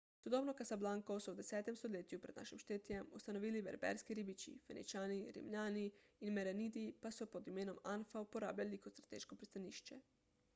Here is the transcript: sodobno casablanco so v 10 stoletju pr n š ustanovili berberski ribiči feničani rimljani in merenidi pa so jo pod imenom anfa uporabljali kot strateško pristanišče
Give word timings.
sodobno 0.25 0.53
casablanco 0.59 1.17
so 1.25 1.33
v 1.33 1.39
10 1.47 1.67
stoletju 1.81 2.19
pr 2.23 2.31
n 2.43 2.45
š 2.51 2.79
ustanovili 3.19 3.61
berberski 3.67 4.17
ribiči 4.21 4.55
feničani 4.69 5.19
rimljani 5.37 5.85
in 6.29 6.35
merenidi 6.39 6.87
pa 7.05 7.15
so 7.19 7.23
jo 7.27 7.31
pod 7.37 7.53
imenom 7.55 7.81
anfa 7.95 8.27
uporabljali 8.29 8.83
kot 8.89 8.97
strateško 8.99 9.41
pristanišče 9.45 10.03